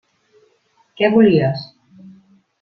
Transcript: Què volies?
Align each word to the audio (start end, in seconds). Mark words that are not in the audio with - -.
Què 1.01 1.11
volies? 1.17 1.69